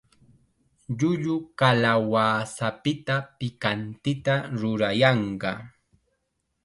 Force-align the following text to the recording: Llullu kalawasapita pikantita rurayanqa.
Llullu 0.97 1.35
kalawasapita 1.59 3.15
pikantita 3.37 4.35
rurayanqa. 4.59 5.51